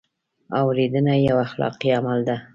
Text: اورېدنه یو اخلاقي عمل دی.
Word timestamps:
اورېدنه 0.59 1.13
یو 1.27 1.37
اخلاقي 1.45 1.89
عمل 1.99 2.19
دی. 2.27 2.37